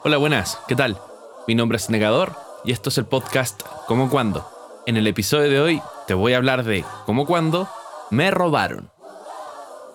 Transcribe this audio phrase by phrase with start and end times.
[0.00, 0.96] Hola, buenas, ¿qué tal?
[1.48, 4.48] Mi nombre es Negador y esto es el podcast Como Cuando.
[4.86, 7.68] En el episodio de hoy te voy a hablar de cómo cuando
[8.10, 8.92] me robaron.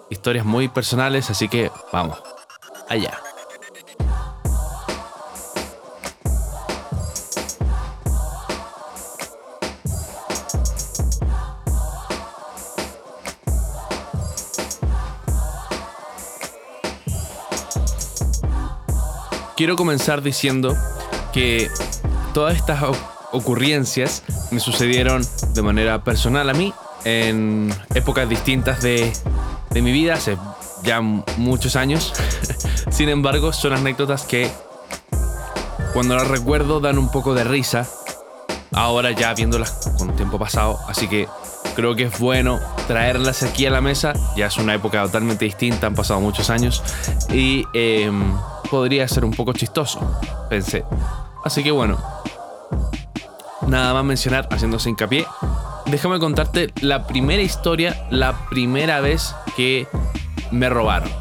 [0.09, 2.21] Historias muy personales, así que vamos,
[2.89, 3.17] allá.
[19.63, 20.75] Quiero comenzar diciendo
[21.31, 21.71] que
[22.33, 22.83] todas estas
[23.31, 26.73] ocurrencias me sucedieron de manera personal a mí
[27.05, 29.13] en épocas distintas de,
[29.69, 30.37] de mi vida, hace
[30.83, 32.11] ya muchos años.
[32.91, 34.51] Sin embargo, son anécdotas que
[35.93, 37.87] cuando las recuerdo dan un poco de risa.
[38.73, 41.29] Ahora ya viéndolas con tiempo pasado, así que
[41.73, 44.11] creo que es bueno traerlas aquí a la mesa.
[44.35, 46.83] Ya es una época totalmente distinta, han pasado muchos años
[47.29, 48.35] y em,
[48.73, 49.99] podría ser un poco chistoso,
[50.49, 50.83] pensé.
[51.45, 51.95] Así que bueno,
[53.67, 55.27] nada más mencionar, haciéndose hincapié,
[55.85, 59.87] déjame contarte la primera historia, la primera vez que
[60.49, 61.11] me robaron.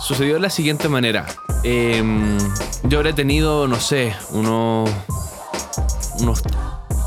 [0.00, 1.26] Sucedió de la siguiente manera.
[1.64, 2.38] Em,
[2.84, 4.88] yo habré tenido, no sé, unos,
[6.20, 6.44] unos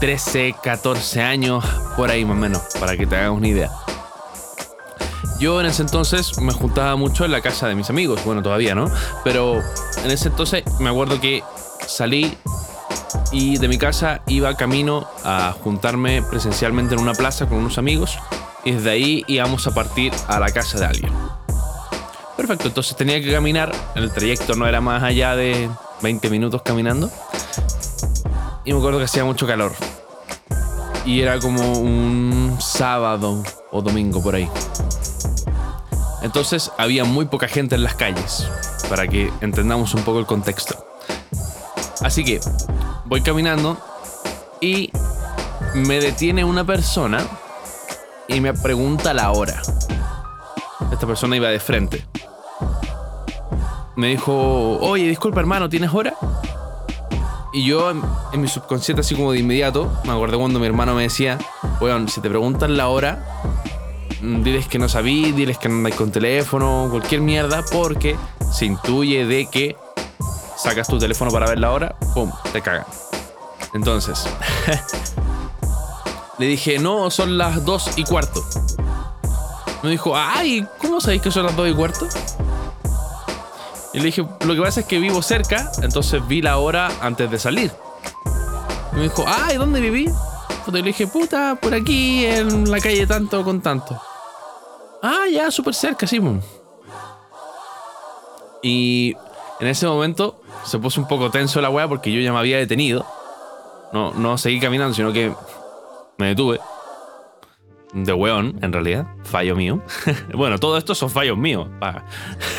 [0.02, 1.64] 13, 14 años,
[1.96, 3.72] por ahí más o menos, para que te hagas una idea.
[5.40, 8.74] Yo en ese entonces me juntaba mucho en la casa de mis amigos, bueno, todavía,
[8.74, 8.90] ¿no?
[9.24, 9.62] Pero
[10.04, 11.44] en ese entonces me acuerdo que
[11.86, 12.38] salí
[13.32, 18.18] y de mi casa iba camino a juntarme presencialmente en una plaza con unos amigos
[18.64, 21.14] y desde ahí íbamos a partir a la casa de alguien.
[22.38, 25.70] Perfecto, entonces tenía que caminar, el trayecto no era más allá de
[26.02, 27.10] 20 minutos caminando
[28.64, 29.74] y me acuerdo que hacía mucho calor
[31.06, 34.50] y era como un sábado o domingo por ahí.
[36.26, 38.50] Entonces había muy poca gente en las calles,
[38.90, 40.76] para que entendamos un poco el contexto.
[42.02, 42.40] Así que
[43.06, 43.78] voy caminando
[44.60, 44.92] y
[45.76, 47.24] me detiene una persona
[48.28, 49.62] y me pregunta la hora.
[50.92, 52.04] Esta persona iba de frente.
[53.96, 56.16] Me dijo, oye, disculpa hermano, ¿tienes hora?
[57.54, 61.04] Y yo en, mi subconsciente así como de inmediato, me acordé cuando mi hermano me
[61.04, 61.38] decía,
[61.80, 63.24] bueno, si te preguntan la hora,
[64.44, 68.16] diles que no sabí, diles que no andáis con teléfono, cualquier mierda, porque
[68.52, 69.76] se intuye de que
[70.58, 72.32] sacas tu teléfono para ver la hora, ¡pum!
[72.52, 72.86] Te cagan.
[73.74, 74.28] Entonces,
[76.40, 78.44] le dije, no, son las dos y cuarto.
[79.84, 82.08] Me dijo, ay, ¿cómo sabéis que son las dos y cuarto?
[83.94, 87.30] Y le dije, lo que pasa es que vivo cerca, entonces vi la hora antes
[87.30, 87.72] de salir.
[88.94, 90.10] Y me dijo, ay, ¿dónde viví?
[90.68, 94.02] Y le dije, puta, por aquí, en la calle tanto con tanto.
[95.08, 96.42] Ah, ya, súper cerca, Simón.
[98.64, 99.16] Y
[99.60, 102.58] en ese momento se puso un poco tenso la weá porque yo ya me había
[102.58, 103.06] detenido.
[103.94, 105.32] No, no seguí caminando, sino que
[106.18, 106.60] me detuve.
[107.94, 109.06] De weón, en realidad.
[109.26, 109.84] Fallo mío.
[110.34, 112.08] bueno, todo esto son fallos míos, para,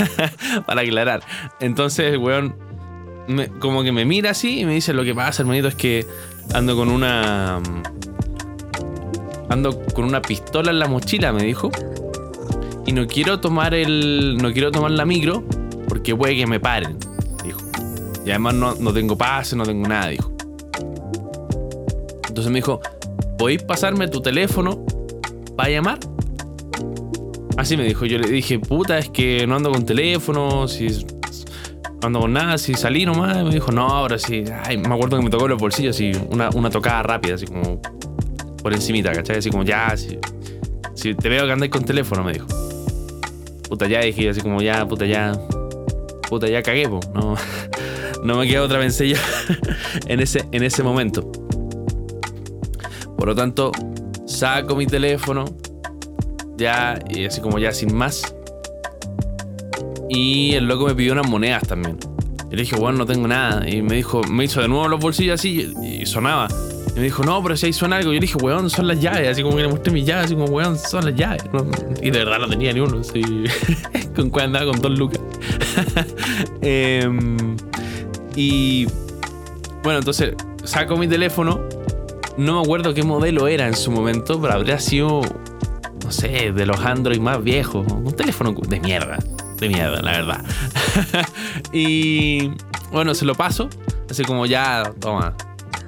[0.66, 1.22] para aclarar.
[1.58, 2.54] Entonces el weón
[3.58, 6.06] como que me mira así y me dice, lo que pasa, hermanito, es que
[6.54, 7.60] ando con una...
[9.48, 11.72] Ando con una pistola en la mochila, me dijo
[12.86, 14.38] y no quiero tomar el.
[14.40, 15.44] No quiero tomar la micro
[15.88, 16.96] porque puede que me paren,
[17.44, 17.58] dijo.
[18.24, 20.32] Y además no, no tengo pase, no tengo nada, dijo.
[22.28, 22.80] Entonces me dijo,
[23.38, 24.84] ¿podéis pasarme tu teléfono
[25.56, 25.98] para llamar?
[27.56, 28.06] Así me dijo.
[28.06, 30.88] Yo le dije, puta, es que no ando con teléfono, si
[32.00, 33.42] no ando con nada, si salí nomás.
[33.42, 34.44] Me dijo, no, ahora sí.
[34.64, 37.80] Ay, me acuerdo que me tocó los bolsillos así, una, una tocada rápida, así como
[38.62, 39.38] por encimita, ¿cachai?
[39.38, 40.18] Así como ya, si,
[40.94, 42.46] si te veo que andáis con teléfono, me dijo
[43.68, 45.32] puta ya dije así como ya, puta ya,
[46.28, 47.36] puta ya cagué, No,
[48.24, 49.18] no me queda otra vencella
[50.06, 51.30] en ese, en ese momento.
[53.16, 53.72] Por lo tanto,
[54.26, 55.44] saco mi teléfono,
[56.56, 58.34] ya, y así como ya sin más.
[60.08, 61.98] Y el loco me pidió unas monedas también.
[62.50, 63.68] Y le dije, bueno, no tengo nada.
[63.68, 66.48] Y me dijo, me hizo de nuevo los bolsillos así y sonaba.
[66.96, 68.08] Y me dijo, no, pero si ahí suena algo.
[68.08, 69.28] Yo le dije, weón, son las llaves.
[69.28, 71.44] Así como que le mostré mis llaves, así como, weón, son las llaves.
[72.00, 73.00] Y de verdad no tenía ni uno.
[73.00, 73.22] Así,
[74.16, 75.20] con cuál andaba con dos lucas.
[76.62, 77.56] Em,
[78.34, 78.86] y
[79.82, 80.34] bueno, entonces
[80.64, 81.60] saco mi teléfono.
[82.38, 85.20] No me acuerdo qué modelo era en su momento, pero habría sido,
[86.02, 87.86] no sé, de los Android más viejos.
[87.92, 89.18] Un teléfono de mierda.
[89.58, 90.44] De mierda, la verdad.
[91.74, 92.52] y
[92.90, 93.68] bueno, se lo paso.
[94.08, 95.34] Así como ya, toma,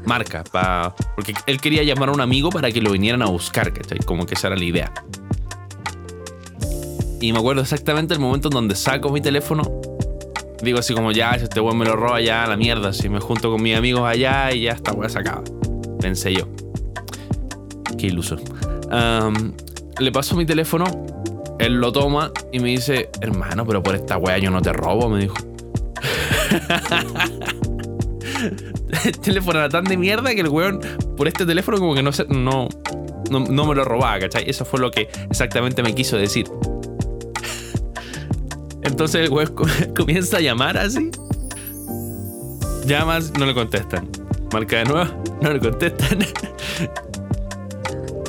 [0.05, 3.73] marca, pa, porque él quería llamar a un amigo para que lo vinieran a buscar.
[4.05, 4.93] Como que esa era la idea.
[7.21, 9.62] Y me acuerdo exactamente el momento en donde saco mi teléfono
[10.62, 12.93] digo así como ya, si este weón me lo roba ya, la mierda.
[12.93, 15.21] Si me junto con mis amigos allá y ya esta weá se.
[16.00, 16.49] Pensé yo.
[17.97, 18.37] Qué iluso.
[19.99, 20.85] Le paso mi teléfono,
[21.59, 25.09] él lo toma y me dice, hermano, pero por esta weá yo no te robo,
[25.09, 25.35] me dijo.
[29.05, 30.81] El teléfono era tan de mierda que el weón,
[31.17, 32.69] por este teléfono, como que no, no,
[33.31, 34.49] no, no me lo robaba, ¿cachai?
[34.49, 36.46] Eso fue lo que exactamente me quiso decir.
[38.82, 41.11] Entonces el weón co- comienza a llamar así.
[42.87, 44.08] Llamas, no le contestan.
[44.52, 46.19] Marca de nuevo, no le contestan.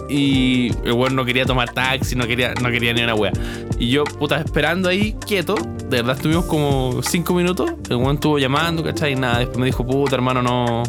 [0.09, 3.31] Y el weón no quería tomar taxi, no quería, no quería ni una wea.
[3.77, 5.55] Y yo, puta, esperando ahí, quieto.
[5.55, 7.71] De verdad estuvimos como cinco minutos.
[7.89, 9.13] El weón estuvo llamando, ¿cachai?
[9.13, 10.83] Y nada, después me dijo, puta, hermano, no,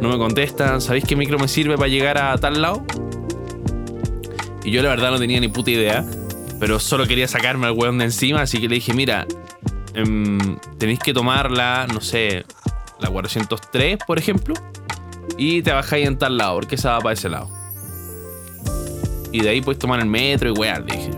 [0.00, 0.80] no me contestan.
[0.80, 2.84] ¿Sabéis qué micro me sirve para llegar a tal lado?
[4.64, 6.04] Y yo la verdad no tenía ni puta idea.
[6.58, 8.42] Pero solo quería sacarme al weón de encima.
[8.42, 9.26] Así que le dije, mira,
[9.94, 12.44] em, tenéis que tomarla, no sé,
[12.98, 14.54] la 403, por ejemplo.
[15.38, 17.61] Y te bajáis en tal lado, porque esa va para ese lado.
[19.32, 21.10] Y de ahí puedes tomar el metro y weá, le dije.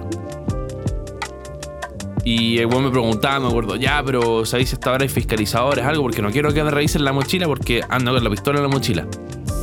[2.25, 5.85] Y el weón me preguntaba, me acuerdo, ya, pero ¿sabéis si esta hora hay fiscalizadores?
[5.85, 8.63] Algo, porque no quiero que me revisen la mochila porque ando con la pistola en
[8.63, 9.07] la mochila.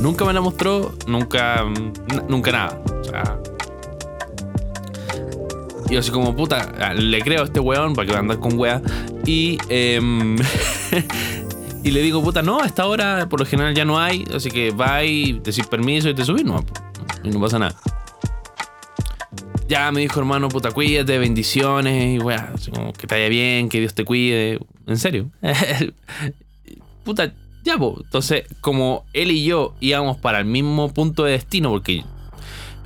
[0.00, 1.64] Nunca me la mostró, nunca,
[2.28, 2.82] nunca nada.
[3.00, 3.38] O sea.
[5.90, 8.38] Y así como, puta, ah, le creo a este weón para que va a andar
[8.38, 8.80] con weá.
[9.26, 10.36] Y, em,
[11.82, 14.50] y le digo, puta, no, a esta hora por lo general ya no hay, así
[14.50, 16.64] que va y decís permiso y te subís, no,
[17.24, 17.74] no pasa nada.
[19.72, 22.52] Ya me dijo, hermano, puta, cuídate, bendiciones, y weá,
[22.98, 24.58] que te vaya bien, que Dios te cuide.
[24.86, 25.30] En serio.
[27.04, 27.32] puta,
[27.64, 27.98] ya, po.
[28.04, 32.04] Entonces, como él y yo íbamos para el mismo punto de destino, porque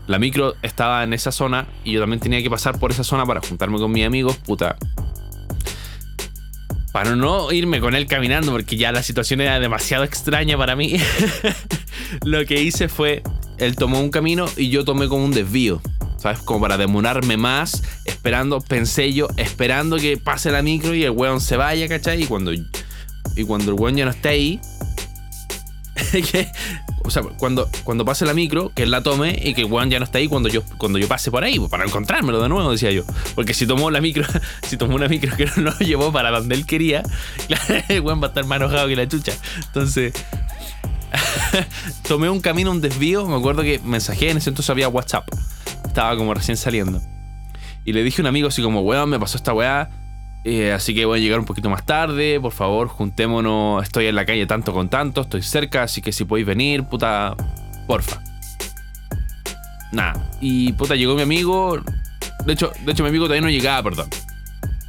[0.07, 3.27] la micro estaba en esa zona y yo también tenía que pasar por esa zona
[3.27, 4.77] para juntarme con mis amigos, puta.
[6.93, 10.95] Para no irme con él caminando, porque ya la situación era demasiado extraña para mí,
[12.25, 13.25] lo que hice fue,
[13.59, 15.83] él tomó un camino y yo tomé como un desvío.
[16.27, 16.41] ¿Sabes?
[16.41, 21.41] Como para demorarme más, esperando, pensé yo, esperando que pase la micro y el weón
[21.41, 22.25] se vaya, ¿cachai?
[22.25, 24.61] Y cuando, y cuando el weón ya no esté ahí,
[27.05, 29.89] o sea, cuando, cuando pase la micro, que él la tome y que el weón
[29.89, 32.49] ya no esté ahí cuando yo, cuando yo pase por ahí, pues, para encontrármelo de
[32.49, 33.05] nuevo, decía yo.
[33.37, 34.25] Porque si tomó la micro,
[34.67, 37.05] si tomó una micro que no lo llevó para donde él quería,
[37.89, 39.33] el weón va a estar más enojado que la chucha.
[39.65, 40.13] Entonces,
[42.09, 43.29] tomé un camino, un desvío.
[43.29, 45.29] Me acuerdo que mensajé, en ese entonces había WhatsApp.
[45.97, 47.01] Estaba como recién saliendo.
[47.87, 49.89] Y le dije a un amigo así como, weón, me pasó esta weá.
[50.45, 52.39] eh, así que voy a llegar un poquito más tarde.
[52.39, 53.83] Por favor, juntémonos.
[53.83, 55.23] Estoy en la calle tanto con tanto.
[55.23, 57.35] Estoy cerca, así que si podéis venir, puta,
[57.87, 58.21] porfa.
[59.93, 60.23] Nada.
[60.43, 61.79] Y puta, llegó mi amigo.
[62.45, 64.11] De hecho, de hecho, mi amigo todavía no llegaba, perdón.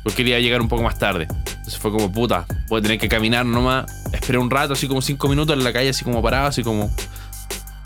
[0.04, 1.26] Porque quería llegar un poco más tarde.
[1.30, 3.86] Entonces fue como, puta, voy a tener que caminar nomás.
[4.12, 6.92] Esperé un rato, así como cinco minutos en la calle, así como parado, así como.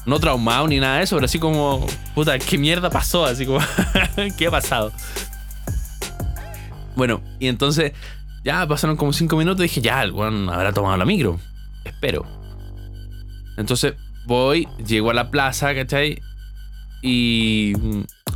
[0.05, 1.85] No traumado ni nada de eso, pero así como.
[2.15, 3.25] Puta, ¿qué mierda pasó?
[3.25, 3.59] Así como.
[4.37, 4.91] ¿Qué ha pasado?
[6.95, 7.93] Bueno, y entonces.
[8.43, 11.39] Ya pasaron como cinco minutos y dije, ya, el weón habrá tomado la micro.
[11.85, 12.25] Espero.
[13.55, 13.93] Entonces
[14.25, 16.19] voy, llego a la plaza, ¿cachai?
[17.03, 17.73] Y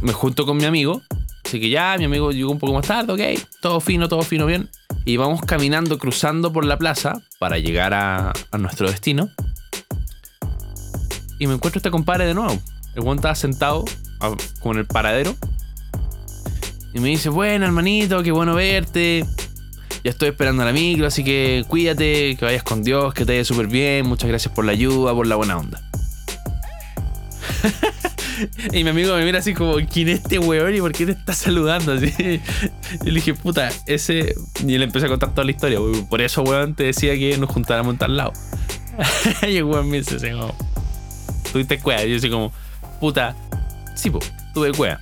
[0.02, 1.02] me junto con mi amigo.
[1.44, 3.48] Así que ya, mi amigo llegó un poco más tarde, ok.
[3.62, 4.70] Todo fino, todo fino, bien.
[5.06, 9.32] Y vamos caminando, cruzando por la plaza para llegar a nuestro destino.
[11.40, 12.60] Y me encuentro a este compadre de nuevo.
[12.96, 13.86] El weón estaba sentado
[14.20, 14.32] a-
[14.70, 15.36] en el paradero.
[16.94, 19.26] Y me dice, bueno, hermanito, qué bueno verte.
[20.04, 23.44] Ya estoy esperando la micro, así que cuídate, que vayas con Dios, que te vaya
[23.44, 24.08] súper bien.
[24.08, 25.82] Muchas gracias por la ayuda, por la buena onda.
[28.72, 31.14] y mi amigo me mira así como, ¿quién es este weón y por qué te
[31.14, 31.94] está saludando?
[31.94, 32.14] Así.
[33.04, 34.36] Y le dije, puta, ese.
[34.66, 35.80] Y le empecé a contar toda la historia.
[36.10, 38.34] Por eso, weón, te decía que nos juntáramos en tal lado.
[39.48, 40.56] y el weón me dice como,
[41.56, 42.04] tuviste cueva.
[42.04, 42.52] Y yo así como,
[43.00, 43.34] puta,
[43.96, 44.20] sí, po,
[44.54, 45.00] tuve cueva.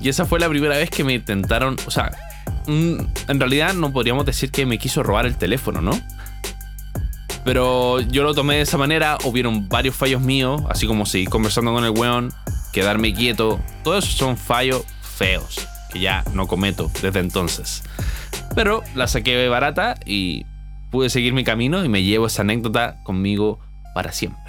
[0.00, 2.10] Y esa fue la primera vez que me intentaron, o sea,
[2.66, 5.92] mm, en realidad no podríamos decir que me quiso robar el teléfono, ¿no?
[7.44, 11.72] Pero yo lo tomé de esa manera, hubieron varios fallos míos, así como seguir conversando
[11.72, 12.32] con el weón,
[12.72, 13.60] quedarme quieto.
[13.84, 17.84] Todos esos son fallos feos, que ya no cometo desde entonces.
[18.56, 20.44] Pero la saqué barata y
[20.90, 23.60] pude seguir mi camino y me llevo esa anécdota conmigo
[23.94, 24.47] para siempre.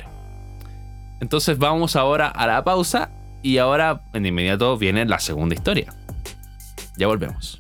[1.20, 3.10] Entonces vamos ahora a la pausa
[3.42, 5.94] y ahora en inmediato viene la segunda historia.
[6.98, 7.60] Ya volvemos.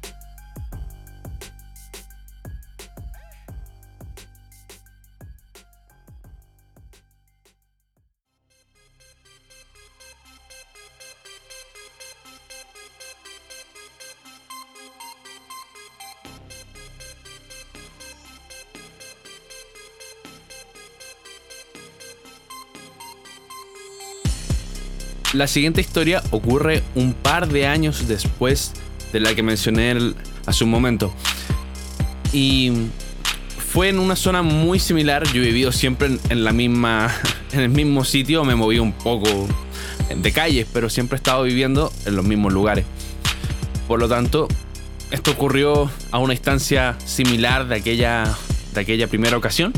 [25.40, 28.74] La siguiente historia ocurre un par de años después
[29.14, 30.14] de la que mencioné
[30.46, 31.14] hace un momento.
[32.34, 32.74] Y
[33.58, 35.24] fue en una zona muy similar.
[35.32, 37.10] Yo he vivido siempre en, la misma,
[37.54, 38.44] en el mismo sitio.
[38.44, 39.48] Me moví un poco
[40.14, 42.84] de calles, pero siempre he estado viviendo en los mismos lugares.
[43.88, 44.50] Por lo tanto,
[45.10, 48.26] esto ocurrió a una instancia similar de aquella,
[48.74, 49.72] de aquella primera ocasión,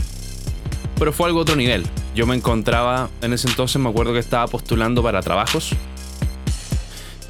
[0.98, 1.86] pero fue algo otro nivel.
[2.14, 5.72] Yo me encontraba, en ese entonces me acuerdo que estaba postulando para trabajos.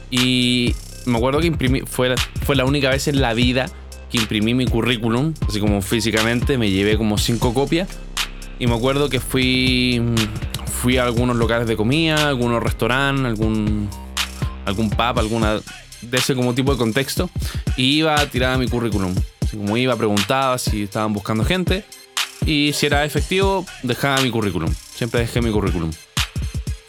[0.10, 3.70] Y me acuerdo que imprimí, fue, fue la única vez en la vida
[4.10, 7.88] que imprimí mi currículum, así como físicamente, me llevé como cinco copias.
[8.60, 10.02] Y me acuerdo que fui,
[10.66, 13.88] fui a algunos locales de comida, algunos restaurantes, algún,
[14.66, 15.62] algún pub, alguna
[16.02, 17.30] de ese como tipo de contexto
[17.78, 19.14] y iba a tirar mi currículum.
[19.42, 21.86] Así como iba, preguntaba si estaban buscando gente
[22.46, 24.74] y si era efectivo, dejaba mi currículum.
[24.96, 25.92] Siempre dejé mi currículum.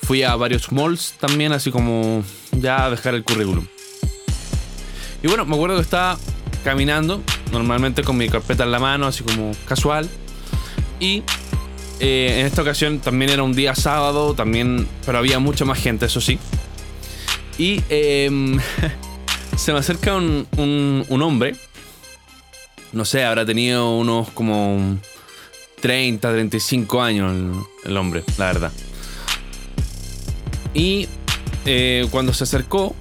[0.03, 3.67] Fui a varios malls también, así como ya a dejar el currículum.
[5.23, 6.19] Y bueno, me acuerdo que estaba
[6.65, 10.09] caminando, normalmente con mi carpeta en la mano, así como casual.
[10.99, 11.23] Y
[12.01, 16.07] eh, en esta ocasión también era un día sábado, también, pero había mucha más gente,
[16.07, 16.39] eso sí.
[17.59, 18.59] Y em,
[19.57, 21.55] se me acerca un, un, hombre.
[22.93, 24.99] No sé, habrá tenido unos como
[25.83, 28.73] 30, 35 años el, hombre, la verdad.
[30.73, 31.09] Y
[31.67, 32.95] eh, cuando se acercó,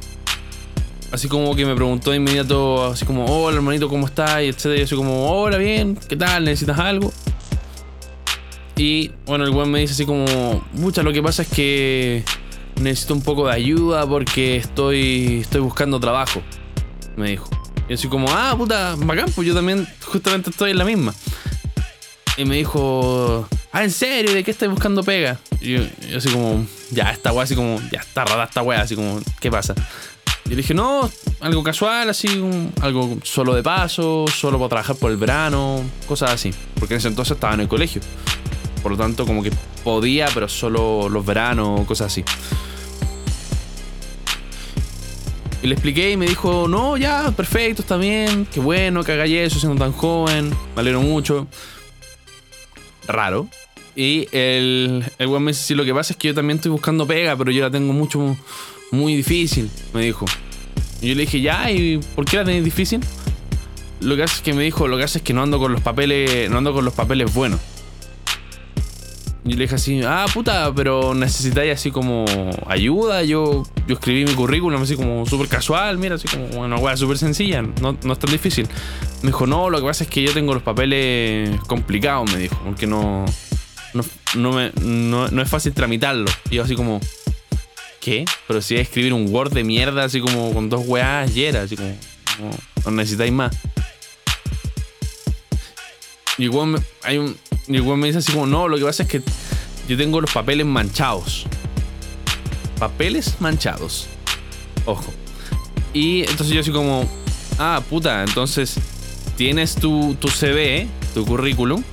[1.11, 4.41] así como que me preguntó de inmediato, así como, hola hermanito, ¿cómo estás?
[4.41, 4.79] Y etcétera.
[4.79, 6.43] Y así como, hola, bien, ¿qué tal?
[6.43, 7.13] ¿Necesitas algo?
[8.75, 12.23] Y bueno, el buen me dice así como, mucha, lo que pasa es que
[12.81, 16.41] necesito un poco de ayuda porque estoy, estoy buscando trabajo,
[17.15, 17.47] me dijo.
[17.87, 21.13] Y así como, ah, puta, bacán, pues yo también justamente estoy en la misma.
[22.37, 24.33] Y me dijo, ah, ¿en serio?
[24.33, 25.39] ¿De qué estás buscando pega?
[25.59, 25.81] Y yo,
[26.15, 29.51] así como, ya, esta weá, así como, ya está rara esta weá, así como, ¿qué
[29.51, 29.75] pasa?
[30.45, 31.09] Y le dije, no,
[31.39, 32.27] algo casual, así,
[32.81, 36.53] algo solo de paso, solo para trabajar por el verano, cosas así.
[36.79, 38.01] Porque en ese entonces estaba en el colegio.
[38.81, 39.51] Por lo tanto, como que
[39.83, 42.23] podía, pero solo los veranos, cosas así.
[45.63, 49.25] Y le expliqué y me dijo, no, ya, perfecto, está bien, qué bueno que haga
[49.25, 51.47] eso siendo tan joven, me alegro mucho.
[53.07, 53.47] Raro.
[53.95, 57.05] Y el, el me dice, sí, lo que pasa es que yo también estoy buscando
[57.05, 58.37] pega, pero yo la tengo mucho,
[58.91, 60.25] muy difícil, me dijo.
[61.01, 63.01] Y yo le dije, ya, ¿y por qué la tenéis difícil?
[63.99, 65.71] Lo que hace es que me dijo, lo que hace es que no ando con
[65.71, 67.59] los papeles, no ando con los papeles buenos.
[69.43, 72.25] Y le dije así, ah, puta, pero necesitáis así como
[72.67, 73.23] ayuda.
[73.23, 77.17] Yo, yo escribí mi currículum así como súper casual, mira, así como una weá súper
[77.17, 78.67] sencilla, no, no es tan difícil.
[79.23, 82.59] Me dijo, no, lo que pasa es que yo tengo los papeles complicados, me dijo,
[82.63, 83.25] porque no,
[84.35, 86.29] no, me, no, es fácil tramitarlo.
[86.51, 86.99] Y yo así como,
[87.99, 88.25] ¿qué?
[88.47, 91.75] Pero si es escribir un Word de mierda, así como con dos weas y así
[91.75, 91.97] como,
[92.85, 93.55] no, necesitáis más.
[96.37, 97.35] Y igual hay un,
[97.67, 99.21] y el me dice así como, no, lo que pasa es que
[99.87, 101.45] yo tengo los papeles manchados.
[102.79, 104.07] Papeles manchados.
[104.85, 105.11] Ojo.
[105.93, 107.09] Y entonces yo así como,
[107.59, 108.79] ah, puta, entonces
[109.35, 111.83] tienes tu, tu CV, tu currículum,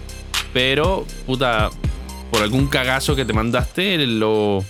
[0.52, 1.70] pero, puta,
[2.30, 4.64] por algún cagazo que te mandaste, lo...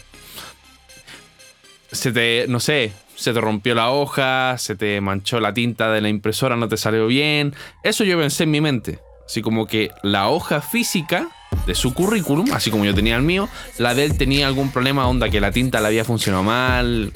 [1.91, 6.01] Se te, no sé, se te rompió la hoja, se te manchó la tinta de
[6.01, 7.55] la impresora, no te salió bien.
[7.83, 8.99] Eso yo pensé en mi mente.
[9.29, 11.29] Así como que la hoja física
[11.67, 15.07] de su currículum, así como yo tenía el mío, la de él tenía algún problema,
[15.07, 17.13] onda que la tinta le había funcionado mal,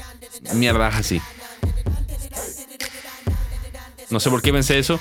[0.53, 1.23] mierdas así.
[4.11, 5.01] No sé por qué pensé eso.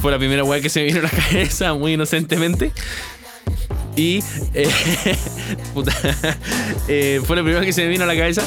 [0.00, 2.70] Fue la primera weá que se me vino a la cabeza muy inocentemente.
[3.96, 4.22] Y.
[4.54, 4.68] Eh,
[5.74, 5.92] puta,
[6.86, 8.42] eh, fue la primera que se me vino a la cabeza.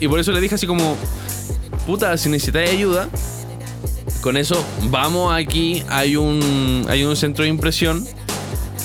[0.00, 0.96] Y por eso le dije así como.
[1.86, 3.08] Puta, si necesitáis ayuda,
[4.20, 8.06] con eso, vamos aquí, hay un, hay un centro de impresión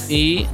[0.09, 0.45] y,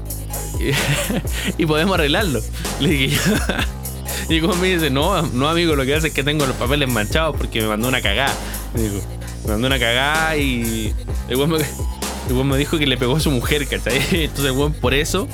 [1.57, 2.41] y, podemos arreglarlo.
[2.79, 3.19] Le dije
[4.29, 6.87] Y como me dice, no, no amigo, lo que hace es que tengo los papeles
[6.87, 8.33] manchados porque me mandó una cagada.
[8.73, 10.93] Me, mandó una cagada y
[11.27, 11.37] el
[12.45, 13.99] me, dijo que le pegó a su mujer, ¿cachai?
[14.11, 15.27] Entonces, bueno, por eso,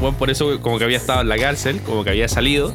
[0.00, 2.74] bueno, por eso como que había estado en la cárcel, como que había salido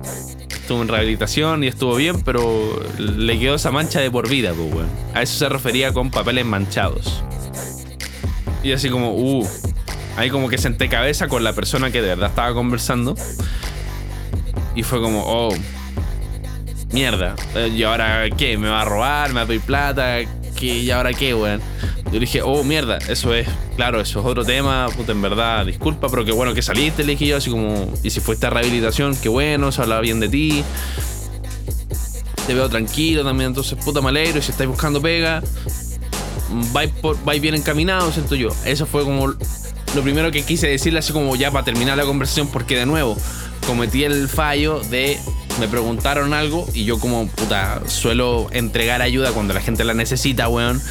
[0.68, 4.74] estuvo en rehabilitación y estuvo bien, pero le quedó esa mancha de por vida, pues,
[4.74, 4.90] weón.
[5.14, 7.24] A eso se refería con papeles manchados.
[8.64, 9.48] Y así como, uh,
[10.18, 13.16] ahí como que senté cabeza con la persona que de verdad estaba conversando.
[14.76, 15.56] Y fue como, oh,
[16.92, 17.38] mierda.
[17.74, 18.58] ¿Y ahora qué?
[18.58, 19.30] ¿Me va a robar?
[19.30, 20.18] ¿Me va a pedir plata?
[20.58, 20.80] ¿Qué?
[20.80, 21.62] ¿Y ahora qué, weón?
[22.12, 26.08] Yo dije, oh, mierda, eso es, claro, eso es otro tema, puta, en verdad, disculpa,
[26.10, 29.16] pero qué bueno que saliste, le dije yo, así como, y si fuiste a rehabilitación,
[29.18, 30.64] qué bueno, se hablaba bien de ti.
[32.46, 35.44] Te veo tranquilo también, entonces, puta, me alegro, y si estáis buscando pega,
[36.72, 38.50] vais, por, vais bien encaminado, siento yo.
[38.64, 42.48] Eso fue como lo primero que quise decirle, así como ya para terminar la conversación,
[42.48, 43.18] porque de nuevo,
[43.66, 45.20] cometí el fallo de
[45.60, 50.48] me preguntaron algo y yo como puta suelo entregar ayuda cuando la gente la necesita,
[50.48, 50.82] weón.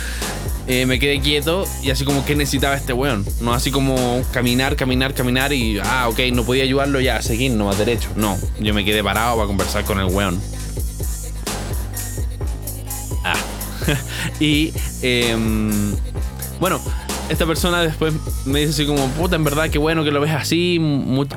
[0.69, 3.25] Eh, me quedé quieto y así como que necesitaba este weón.
[3.41, 7.67] No así como caminar, caminar, caminar y, ah, ok, no podía ayudarlo ya, seguir, no
[7.67, 8.09] más derecho.
[8.17, 10.41] No, yo me quedé parado para conversar con el weón.
[13.23, 13.37] Ah.
[14.41, 15.95] y, em,
[16.59, 16.81] bueno,
[17.29, 20.33] esta persona después me dice así como, puta, en verdad, qué bueno que lo ves
[20.33, 20.81] así.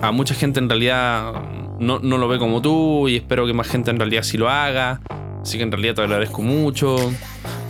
[0.01, 1.33] A mucha gente en realidad
[1.79, 4.49] no, no, lo ve como tú y espero que más gente en realidad sí lo
[4.49, 5.01] haga.
[5.43, 7.11] Así que en realidad te agradezco mucho.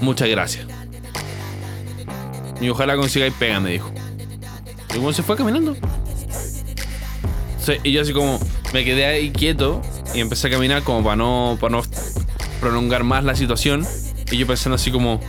[0.01, 0.78] Muchas gracias.
[2.61, 3.91] Y ojalá consigáis pega, me dijo.
[4.93, 5.75] Y bueno, se fue caminando.
[7.83, 8.39] y yo así como
[8.73, 9.81] me quedé ahí quieto
[10.13, 11.83] y empecé a caminar como para no, para no
[12.59, 13.85] prolongar más la situación.
[14.31, 15.19] Y yo pensando así como,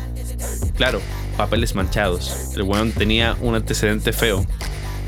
[0.76, 1.00] claro,
[1.36, 2.52] papeles manchados.
[2.54, 4.44] El weón tenía un antecedente feo.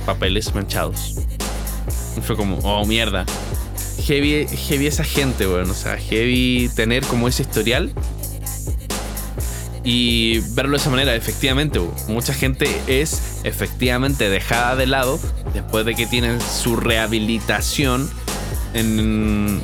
[0.07, 1.17] Papeles manchados.
[2.17, 3.27] Y fue como, oh mierda.
[4.05, 5.71] Heavy, heavy esa gente, weón.
[5.71, 7.93] O sea, heavy tener como ese historial
[9.85, 15.19] y verlo de esa manera, efectivamente, mucha gente es efectivamente dejada de lado
[15.55, 18.09] después de que tienen su rehabilitación
[18.75, 19.63] en,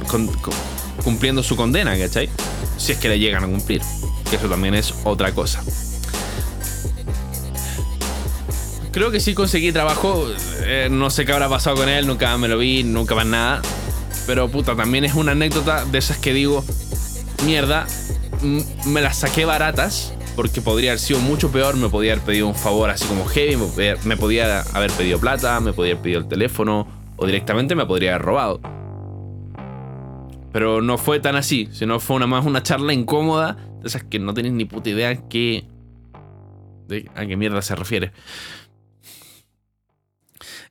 [1.04, 2.28] cumpliendo su condena, ¿cachai?
[2.76, 3.80] Si es que le llegan a cumplir,
[4.28, 5.62] que eso también es otra cosa.
[8.90, 10.26] Creo que sí conseguí trabajo,
[10.64, 13.62] eh, no sé qué habrá pasado con él, nunca me lo vi, nunca más nada.
[14.26, 16.64] Pero puta, también es una anécdota de esas que digo,
[17.46, 17.86] mierda,
[18.42, 22.54] me las saqué baratas porque podría haber sido mucho peor, me podía haber pedido un
[22.54, 23.56] favor así como heavy,
[24.04, 28.14] me podía haber pedido plata, me podía haber pedido el teléfono o directamente me podría
[28.14, 28.60] haber robado.
[30.52, 34.18] Pero no fue tan así, sino fue una más una charla incómoda, de esas que
[34.18, 35.66] no tenéis ni puta idea qué,
[37.14, 38.12] a qué mierda se refiere.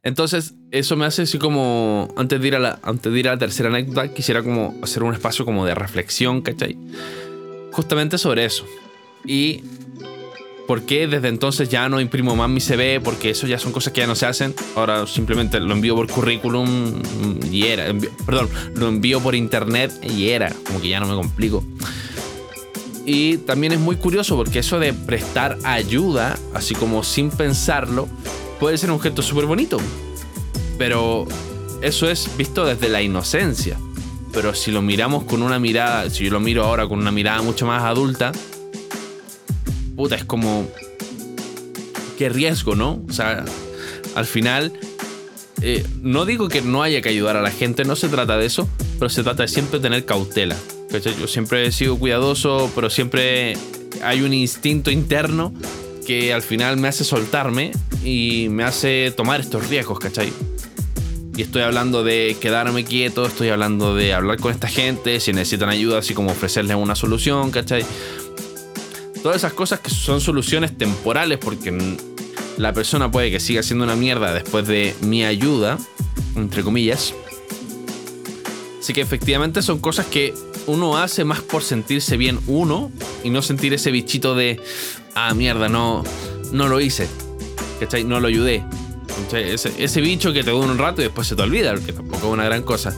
[0.02, 3.34] Entonces, eso me hace así como, antes de ir a la, antes de ir a
[3.34, 6.78] la tercera anécdota, quisiera como hacer un espacio como de reflexión, ¿cachai?
[7.78, 8.66] Justamente sobre eso.
[9.24, 9.62] Y
[10.66, 13.94] por qué desde entonces ya no imprimo más mi CV, porque eso ya son cosas
[13.94, 14.56] que ya no se hacen.
[14.76, 17.00] Ahora simplemente lo envío por currículum
[17.52, 17.94] y era.
[18.26, 20.52] perdón, lo envío por internet y era.
[20.66, 21.64] Como que ya no me complico.
[23.06, 28.08] Y también es muy curioso porque eso de prestar ayuda, así como sin pensarlo,
[28.60, 29.78] puede ser un gesto súper bonito.
[30.80, 31.28] Pero
[31.84, 33.78] eso es visto desde la inocencia.
[34.38, 37.42] Pero si lo miramos con una mirada, si yo lo miro ahora con una mirada
[37.42, 38.32] mucho más adulta,
[39.96, 40.70] puta, es como.
[42.20, 43.04] Qué riesgo, ¿no?
[43.10, 43.46] O sea,
[44.14, 44.74] al final.
[45.64, 48.46] Eh, no digo que no haya que ayudar a la gente, no se trata de
[48.46, 48.70] eso,
[49.00, 50.56] pero se trata de siempre tener cautela.
[51.20, 53.58] Yo siempre he sido cuidadoso, pero siempre
[54.04, 55.52] hay un instinto interno
[56.06, 57.72] que al final me hace soltarme
[58.04, 60.32] y me hace tomar estos riesgos, ¿cachai?
[61.38, 65.70] Y estoy hablando de quedarme quieto, estoy hablando de hablar con esta gente, si necesitan
[65.70, 67.86] ayuda, así como ofrecerles una solución, ¿cachai?
[69.22, 71.96] Todas esas cosas que son soluciones temporales porque
[72.58, 75.78] la persona puede que siga siendo una mierda después de mi ayuda,
[76.36, 77.14] entre comillas.
[78.80, 80.34] Así que efectivamente son cosas que
[80.66, 82.92] uno hace más por sentirse bien uno
[83.24, 84.60] y no sentir ese bichito de,
[85.14, 86.04] ah, mierda, no,
[86.52, 87.08] no lo hice.
[87.80, 88.06] ¿Cachai?
[88.06, 88.64] No lo ayudé.
[89.34, 92.28] Ese, ese, bicho que te dura un rato y después se te olvida, que tampoco
[92.28, 92.96] es una gran cosa.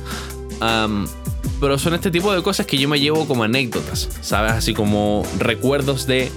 [1.60, 4.54] Pero son este tipo de cosas que yo me llevo como anécdotas, ¿sabes?
[4.54, 6.32] Así como recuerdos de,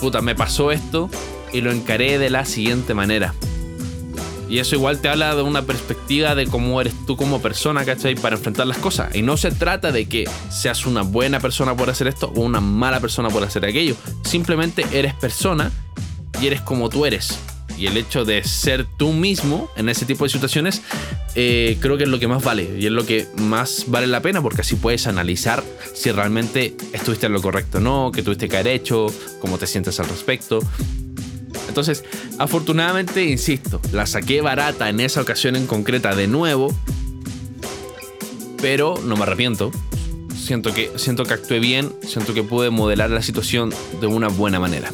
[0.00, 1.08] puta, me pasó esto
[1.52, 3.34] y lo encaré de la siguiente manera.
[4.48, 8.14] Y eso igual te habla de una perspectiva de cómo eres tú como persona, ¿cachai?
[8.14, 9.14] Para enfrentar las cosas.
[9.14, 12.60] Y no se trata de que seas una buena persona por hacer esto o una
[12.60, 13.96] mala persona por hacer aquello.
[14.22, 15.72] Simplemente eres persona
[16.40, 17.38] y eres como tú eres
[17.78, 20.82] y el hecho de ser tú mismo en ese tipo de situaciones,
[21.34, 24.20] eh, creo que es lo que más vale y es lo que más vale la
[24.20, 25.62] pena porque así puedes analizar
[25.94, 29.06] si realmente estuviste en lo correcto o no, qué tuviste que haber hecho,
[29.40, 30.60] cómo te sientes al respecto.
[31.68, 32.04] Entonces,
[32.38, 36.72] afortunadamente, insisto, la saqué barata en esa ocasión en concreta de nuevo,
[38.60, 39.72] pero no me arrepiento.
[40.36, 44.60] Siento que, siento que actué bien, siento que pude modelar la situación de una buena
[44.60, 44.92] manera.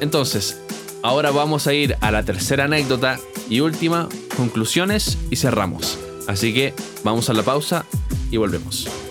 [0.00, 0.61] Entonces,
[1.02, 5.98] ahora vamos a ir a la tercera anécdota y última, conclusiones y cerramos.
[6.28, 7.84] Así que vamos a la pausa
[8.30, 9.01] y volvemos.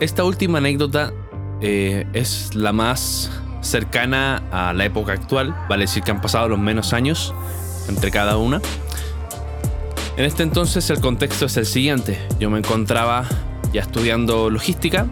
[0.00, 1.12] Esta última anécdota
[1.60, 6.58] eh, es la más cercana a la época actual, vale decir que han pasado los
[6.58, 7.34] menos años
[7.88, 8.60] entre cada una.
[10.16, 13.26] En este entonces el contexto es el siguiente, yo me encontraba
[13.72, 15.06] ya estudiando logística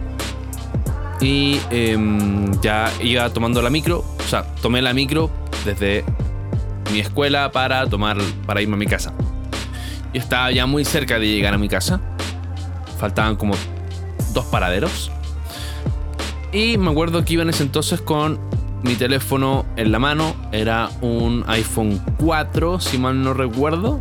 [1.21, 5.29] y em, ya iba tomando la micro, o sea, tomé la micro
[5.65, 6.03] desde
[6.91, 9.13] mi escuela para tomar para irme a mi casa.
[10.11, 12.01] Y estaba ya muy cerca de llegar a mi casa.
[12.97, 13.53] Faltaban como
[14.33, 15.11] dos paraderos.
[16.51, 18.39] Y me acuerdo que iba en ese entonces con
[18.83, 20.35] mi teléfono en la mano.
[20.51, 23.99] Era un iPhone 4, si mal no recuerdo.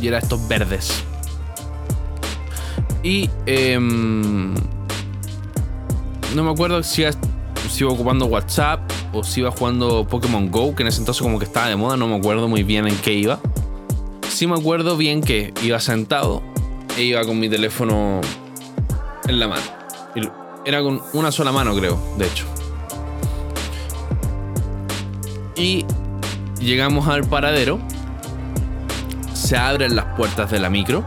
[0.00, 1.04] Y era estos verdes.
[3.02, 4.52] Y em,
[6.34, 7.12] no me acuerdo si iba,
[7.92, 8.80] ocupando WhatsApp
[9.12, 11.96] o si iba jugando Pokémon Go, que en ese entonces como que estaba de moda,
[11.96, 13.38] no me acuerdo muy bien en qué iba.
[14.28, 16.42] Sí me acuerdo bien que iba sentado
[16.98, 18.20] e iba con mi teléfono
[19.28, 19.62] en la mano.
[20.64, 22.44] Era con una sola mano, creo, de hecho.
[25.54, 25.86] Y
[26.58, 27.78] llegamos al paradero.
[29.32, 31.04] Se abren las puertas de la micro.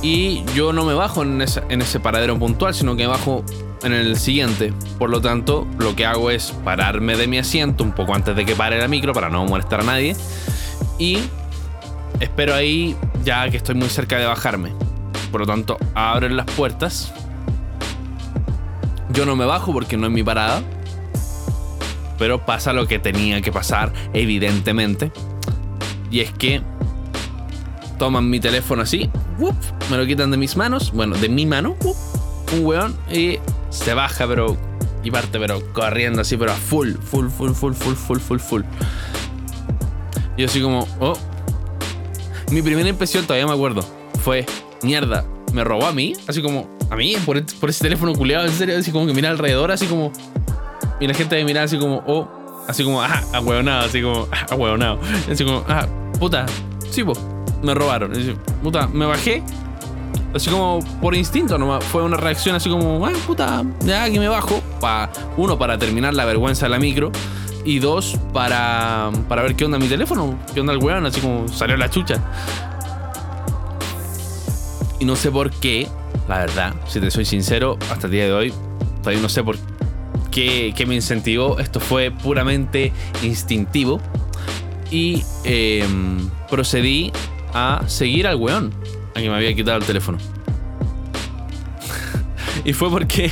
[0.00, 3.44] Y yo no me bajo en ese, paradero puntual, sino que bajo
[3.82, 4.72] en el siguiente.
[4.98, 8.44] Por lo tanto, lo que hago es pararme de mi asiento un poco antes de
[8.44, 10.16] que pare la micro para no molestar a nadie.
[10.98, 11.18] Y
[12.20, 14.72] espero ahí ya que estoy muy cerca de bajarme.
[15.34, 17.12] Por lo tanto, abren las puertas.
[19.12, 20.62] Yo no me bajo porque no es mi parada.
[22.20, 25.10] Pero pasa lo que tenía que pasar, evidentemente.
[26.08, 26.62] Y es que
[27.98, 29.10] toman mi teléfono así,
[29.90, 31.74] me lo quitan de mis manos, bueno, de mi mano,
[32.52, 34.56] un weón, y se baja, pero.
[35.02, 38.62] Y parte, pero corriendo así, pero a full, full, full, full, full, full, full, full.
[40.38, 41.18] Yo así como, oh.
[42.52, 43.84] Mi primera impresión, todavía me acuerdo,
[44.22, 44.46] fue,
[44.84, 48.78] mierda, me robó a mí, así como, a mí, por, ese teléfono culiado, en serio,
[48.78, 50.12] así como que mira alrededor, así como.
[51.00, 52.28] Y la gente de mirar así como, oh,
[52.68, 55.00] así como, ah, ahueonado, así como, ah, ahueonado.
[55.30, 55.86] Así como, ah,
[56.18, 56.46] puta,
[56.90, 57.18] sí, pues,
[57.62, 58.12] me robaron.
[58.12, 59.42] Así, puta, me bajé
[60.34, 61.84] Así como por instinto nomás.
[61.84, 64.60] Fue una reacción así como, ay, puta, ya que me bajo.
[64.80, 67.12] Pa, uno, para terminar la vergüenza de la micro.
[67.64, 70.38] Y dos, para, para ver qué onda mi teléfono.
[70.52, 71.06] Qué onda el weón.
[71.06, 72.20] Así como salió la chucha.
[75.04, 75.86] Y no sé por qué,
[76.30, 78.54] la verdad, si te soy sincero, hasta el día de hoy,
[79.02, 79.58] todavía no sé por
[80.30, 81.58] qué, qué me incentivó.
[81.58, 82.90] Esto fue puramente
[83.22, 84.00] instintivo.
[84.90, 87.12] Y em, procedí
[87.52, 88.72] a seguir al weón
[89.14, 90.16] a que me había quitado el teléfono.
[92.64, 93.30] y fue porque,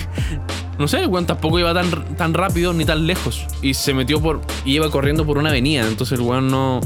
[0.78, 3.46] no sé, el weón tampoco iba tan, tan rápido ni tan lejos.
[3.62, 4.42] Y se metió por.
[4.66, 5.88] iba corriendo por una avenida.
[5.88, 6.80] Entonces el weón no.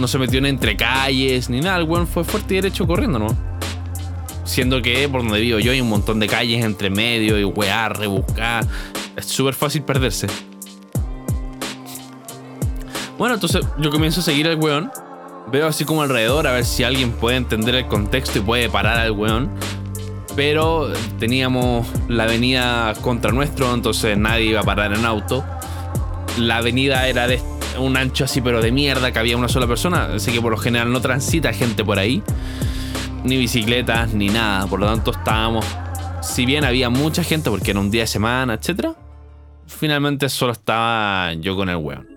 [0.00, 1.78] No se metió en entre calles ni nada.
[1.78, 3.47] El weón fue fuerte y derecho corriendo, ¿no?
[4.48, 7.90] Siendo que por donde vivo yo hay un montón de calles entre medio y weá,
[7.90, 8.66] rebuscar.
[9.14, 10.26] Es súper fácil perderse.
[13.18, 14.90] Bueno, entonces yo comienzo a seguir al weón
[15.50, 18.98] Veo así como alrededor a ver si alguien puede entender el contexto y puede parar
[18.98, 19.50] al weón.
[20.36, 25.44] Pero teníamos la avenida contra nuestro, entonces nadie iba a parar en auto.
[26.38, 27.40] La avenida era de
[27.78, 30.10] un ancho así, pero de mierda, que había una sola persona.
[30.14, 32.22] Así que por lo general no transita gente por ahí.
[33.24, 34.66] Ni bicicletas, ni nada.
[34.66, 35.64] Por lo tanto estábamos...
[36.22, 38.88] Si bien había mucha gente, porque era un día de semana, etc.
[39.66, 42.08] Finalmente solo estaba yo con el weón.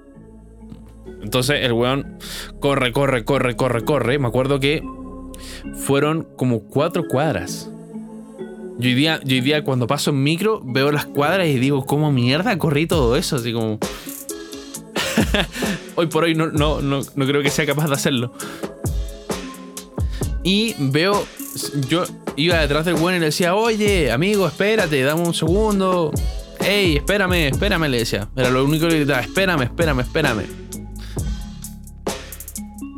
[1.22, 2.18] Entonces el weón
[2.60, 4.20] corre, corre, corre, corre, corre.
[4.20, 4.84] Me acuerdo que
[5.86, 7.70] fueron como cuatro cuadras.
[8.78, 12.58] Yo hoy, día, yo cuando paso en micro veo las cuadras y digo, ¿cómo mierda
[12.58, 13.36] corrí todo eso?
[13.36, 13.78] Así como...
[15.96, 18.34] hoy por hoy no, no, no, no creo que sea capaz de hacerlo.
[20.44, 21.26] Y veo,
[21.88, 22.04] yo
[22.36, 26.12] iba detrás del weón y le decía, oye, amigo, espérate, dame un segundo.
[26.60, 28.28] Ey, espérame, espérame, le decía.
[28.36, 30.46] Era lo único que le gritaba, espérame, espérame, espérame.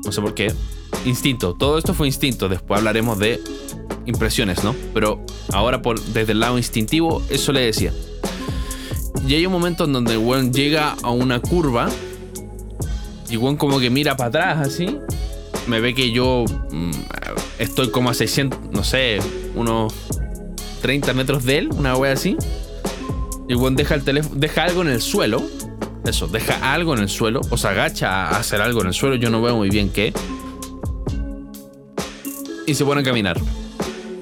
[0.05, 0.53] No sé por qué.
[1.05, 1.53] Instinto.
[1.53, 2.49] Todo esto fue instinto.
[2.49, 3.41] Después hablaremos de
[4.05, 4.75] impresiones, ¿no?
[4.93, 7.93] Pero ahora por, desde el lado instintivo, eso le decía.
[9.27, 11.89] Y hay un momento en donde el weón llega a una curva.
[13.29, 14.97] Y el como que mira para atrás así.
[15.67, 16.91] Me ve que yo mm,
[17.63, 19.19] estoy como a 600, no sé,
[19.55, 19.93] unos
[20.81, 22.37] 30 metros de él, una wea así.
[23.47, 25.43] Y el deja el teléfono, deja algo en el suelo
[26.05, 29.15] eso, deja algo en el suelo o se agacha a hacer algo en el suelo,
[29.15, 30.13] yo no veo muy bien qué.
[32.65, 33.39] Y se pone a caminar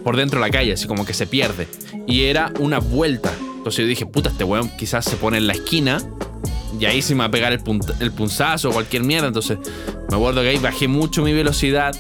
[0.04, 1.68] por dentro de la calle, así como que se pierde.
[2.08, 3.32] Y era una vuelta.
[3.58, 6.02] Entonces yo dije, puta, este weón quizás se pone en la esquina
[6.80, 7.62] y ahí se me va a pegar el,
[8.00, 9.28] el punzazo o cualquier mierda.
[9.28, 9.58] Entonces
[10.10, 11.96] me acuerdo que ahí bajé mucho mi velocidad.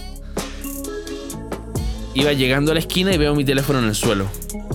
[2.13, 4.25] Iba llegando a la esquina y veo mi teléfono en el suelo.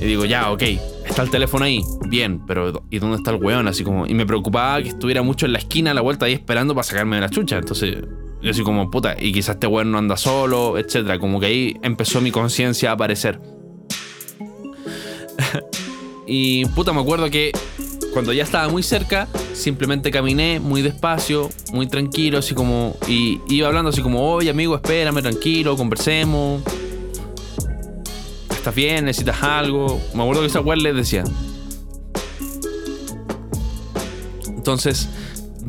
[0.00, 0.62] Y digo, ya, ok,
[1.04, 3.68] está el teléfono ahí, bien, pero ¿y dónde está el weón?
[3.68, 6.32] Así como, y me preocupaba que estuviera mucho en la esquina a la vuelta ahí
[6.32, 7.58] esperando para sacarme de la chucha.
[7.58, 7.96] Entonces,
[8.42, 11.18] yo así como, puta, y quizás este weón no anda solo, etcétera.
[11.18, 13.40] Como que ahí empezó mi conciencia a aparecer.
[16.26, 17.52] y puta, me acuerdo que
[18.12, 22.96] cuando ya estaba muy cerca, simplemente caminé muy despacio, muy tranquilo, así como.
[23.08, 26.62] Y iba hablando así como, oye amigo, espérame, tranquilo, conversemos.
[28.66, 29.04] ¿Estás bien?
[29.04, 30.00] ¿Necesitas algo?
[30.12, 31.22] Me acuerdo que esa weá le decía.
[34.48, 35.08] Entonces,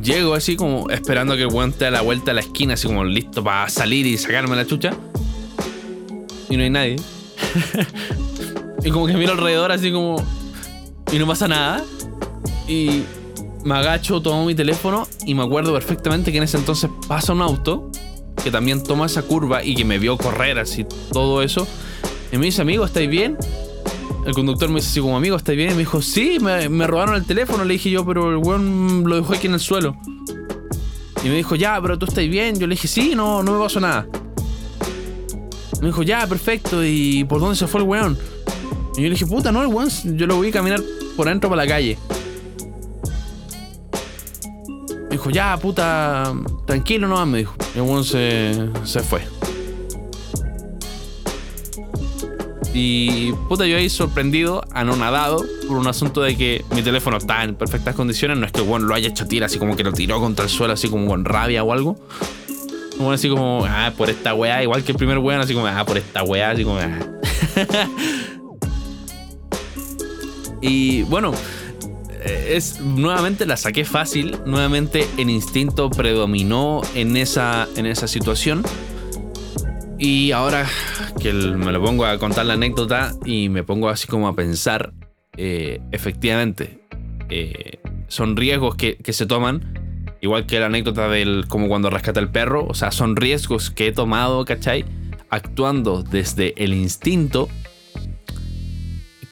[0.02, 3.70] llego así como esperando que el la vuelta a la esquina, así como listo para
[3.70, 4.96] salir y sacarme la chucha.
[6.50, 6.96] Y no hay nadie.
[8.84, 10.16] y como que miro alrededor así como.
[11.12, 11.84] Y no pasa nada.
[12.68, 13.04] Y
[13.64, 17.44] me agacho, tomo mi teléfono y me acuerdo perfectamente que en ese entonces pasa un
[17.44, 17.92] auto
[18.44, 21.68] que también toma esa curva y que me vio correr así, todo eso.
[22.32, 23.38] Y me dice, amigo, ¿estáis bien?
[24.26, 25.72] El conductor me dice así como, amigo, ¿estáis bien?
[25.72, 27.64] Y me dijo, sí, me, robaron el teléfono.
[27.64, 29.96] Le dije yo, pero el weón lo dejó aquí en el suelo.
[31.24, 32.60] Y me dijo, ya, pero tú estás bien.
[32.60, 34.08] Yo le dije, sí, no, no me pasó nada.
[35.82, 36.84] Me dijo, ya, perfecto.
[36.84, 38.18] ¿Y por dónde se fue el weón?
[38.98, 40.82] Y yo le dije, puta, no, el weón, yo lo voy a caminar
[41.16, 41.98] por adentro para la calle.
[45.18, 46.34] dijo, ya, puta,
[46.66, 47.56] tranquilo nomás, me dijo.
[47.76, 49.37] Y el se, se fue.
[52.80, 57.56] Y puta, yo ahí sorprendido, anonadado, por un asunto de que mi teléfono está en
[57.56, 58.38] perfectas condiciones.
[58.38, 60.52] No es que el lo haya hecho tira, así como que lo tiró contra el
[60.52, 61.98] suelo, así como con rabia o algo.
[63.12, 65.98] Así como, ah, por esta weá, igual que el primer weón, así como, ah, por
[65.98, 67.00] esta weá, así como, ah.
[70.62, 71.32] y bueno,
[72.24, 78.64] es nuevamente la saqué fácil, nuevamente el instinto predominó en esa, en esa situación.
[80.00, 80.68] Y ahora
[81.20, 84.94] que me lo pongo a contar la anécdota y me pongo así como a pensar,
[85.38, 86.80] eh, efectivamente,
[87.30, 92.30] eh, son riesgos que, se toman, igual que la anécdota del como cuando rescata el
[92.30, 94.86] perro, o sea, son riesgos que he tomado, ¿cachai?
[95.30, 97.50] Actuando desde el instinto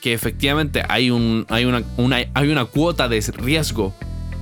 [0.02, 1.84] que efectivamente hay, un, hay, una,
[2.34, 3.94] hay una cuota de riesgo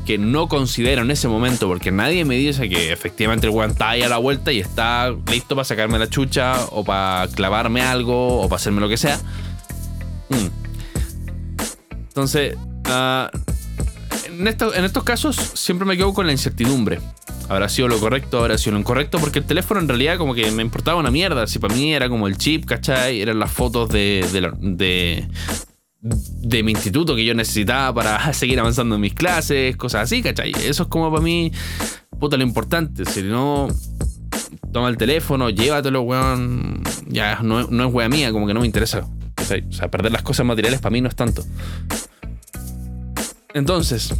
[0.06, 3.96] que no considero en ese momento, porque nadie me dice que efectivamente el weón a
[3.96, 8.58] la vuelta y está listo para sacarme la chucha, o para clavarme algo, o para
[8.58, 9.18] hacerme lo que sea.
[10.30, 10.48] Mm.
[12.08, 13.32] Entonces, ah,
[14.28, 17.00] en, en estos casos siempre me quedo con la incertidumbre.
[17.50, 18.40] ¿Habrá sido lo correcto?
[18.40, 19.20] ¿Habrá sido lo incorrecto?
[19.20, 21.46] Porque el teléfono en realidad como que me importaba una mierda.
[21.48, 23.22] Si para mí era como el chip, ¿cachai?
[23.22, 25.28] Eran las fotos de, de, de,
[26.04, 30.52] mi instituto que yo necesitaba para seguir avanzando en mis clases, cosas así, ¿cachai?
[30.52, 31.52] Eso es como para mí,
[32.20, 33.06] puta, lo importante.
[33.06, 33.68] Si no,
[34.72, 36.84] toma el teléfono, llévatelo, weón.
[37.08, 39.08] Ya, no, no es wea mía, como que no me interesa.
[39.38, 41.44] O sea, perder las cosas materiales para mí no es tanto.
[43.54, 44.14] Entonces,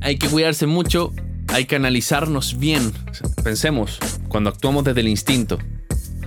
[0.00, 1.12] hay que cuidarse mucho
[1.48, 2.92] hay que analizarnos bien.
[3.42, 5.58] Pensemos, cuando actuamos desde el instinto.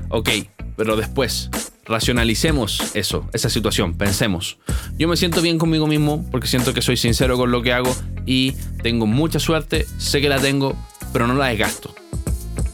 [0.10, 0.30] Ok,
[0.76, 1.50] pero después,
[1.90, 4.58] racionalicemos eso, esa situación, pensemos.
[4.98, 7.94] Yo me siento bien conmigo mismo porque siento que soy sincero con lo que hago
[8.26, 10.78] y tengo mucha suerte, sé que la tengo,
[11.12, 11.94] pero no la desgasto.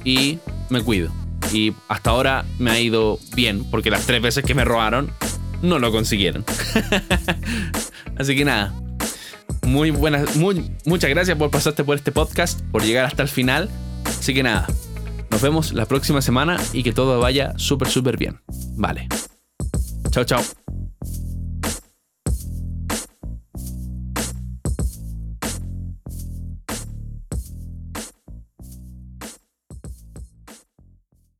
[0.04, 1.12] Y me cuido.
[1.54, 5.12] Y hasta ahora me ha ido bien porque las tres veces que me robaron
[5.62, 6.44] no lo consiguieron.
[8.18, 8.74] Así que nada,
[9.64, 13.70] muy buenas, muy, muchas gracias por pasarte por este podcast, por llegar hasta el final.
[14.06, 14.68] Así que nada,
[15.36, 18.40] nos vemos la próxima semana y que todo vaya súper, súper bien.
[18.78, 19.10] Vale.
[20.10, 20.42] Chao, chao.